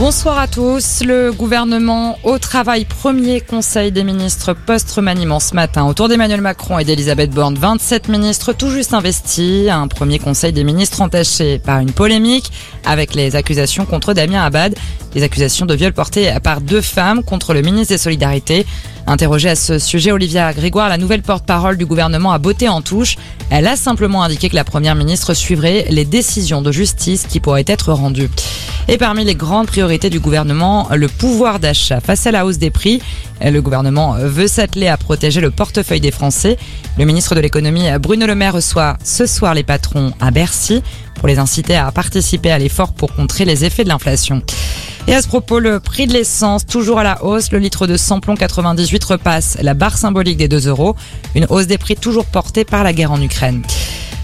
[0.00, 1.02] Bonsoir à tous.
[1.04, 6.86] Le gouvernement au travail, premier conseil des ministres post-remaniement ce matin autour d'Emmanuel Macron et
[6.86, 7.54] d'Elisabeth Borne.
[7.54, 9.68] 27 ministres tout juste investis.
[9.68, 12.50] Un premier conseil des ministres entaché par une polémique
[12.86, 14.74] avec les accusations contre Damien Abad.
[15.12, 18.64] Des accusations de viol portées par deux femmes contre le ministre des Solidarités.
[19.06, 23.18] Interrogée à ce sujet, Olivia Grégoire, la nouvelle porte-parole du gouvernement, a botté en touche.
[23.50, 27.64] Elle a simplement indiqué que la première ministre suivrait les décisions de justice qui pourraient
[27.66, 28.30] être rendues.
[28.88, 32.00] Et parmi les grandes priorités du gouvernement, le pouvoir d'achat.
[32.00, 33.00] Face à la hausse des prix,
[33.40, 36.56] le gouvernement veut s'atteler à protéger le portefeuille des Français.
[36.98, 40.82] Le ministre de l'économie, Bruno Le Maire, reçoit ce soir les patrons à Bercy
[41.14, 44.42] pour les inciter à participer à l'effort pour contrer les effets de l'inflation.
[45.06, 47.96] Et à ce propos, le prix de l'essence, toujours à la hausse, le litre de
[47.96, 50.96] samplon 98 repasse la barre symbolique des 2 euros.
[51.34, 53.62] Une hausse des prix toujours portée par la guerre en Ukraine.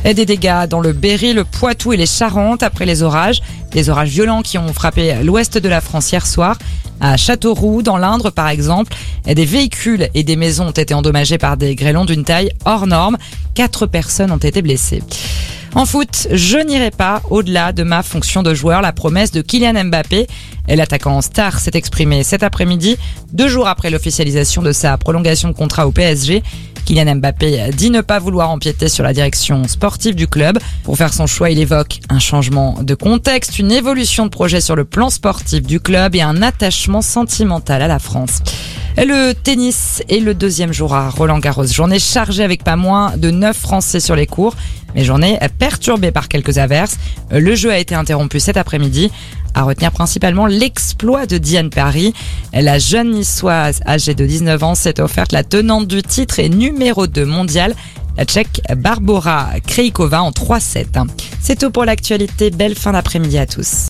[0.05, 3.41] Et des dégâts dans le Berry, le Poitou et les Charentes après les orages.
[3.73, 6.56] Des orages violents qui ont frappé l'ouest de la France hier soir.
[7.00, 8.94] À Châteauroux, dans l'Indre par exemple,
[9.27, 13.19] des véhicules et des maisons ont été endommagés par des grêlons d'une taille hors norme.
[13.55, 15.02] Quatre personnes ont été blessées.
[15.74, 18.80] En foot, je n'irai pas au-delà de ma fonction de joueur.
[18.80, 20.27] La promesse de Kylian Mbappé,
[20.69, 22.97] l'attaquant star, s'est exprimé cet après-midi,
[23.34, 26.42] deux jours après l'officialisation de sa prolongation de contrat au PSG.
[26.87, 30.59] Kylian Mbappé dit ne pas vouloir empiéter sur la direction sportive du club.
[30.84, 34.77] Pour faire son choix, il évoque un changement de contexte, une évolution de projet sur
[34.77, 38.41] le plan sportif du club et un attachement sentimental à la France.
[38.98, 41.66] Le tennis est le deuxième jour à Roland Garros.
[41.66, 44.56] Journée chargée avec pas moins de 9 Français sur les cours.
[44.94, 46.97] Mais journée perturbée par quelques averses.
[47.30, 49.11] Le jeu a été interrompu cet après-midi.
[49.52, 52.14] À retenir principalement l'exploit de Diane Paris.
[52.55, 57.06] La jeune niçoise âgée de 19 ans s'est offerte la tenante du titre et numéro
[57.06, 57.74] 2 mondial.
[58.17, 60.86] La tchèque Barbara Krejkova en 3-7.
[61.42, 62.50] C'est tout pour l'actualité.
[62.50, 63.84] Belle fin d'après-midi à tous.